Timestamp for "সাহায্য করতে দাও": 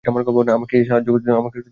0.87-1.41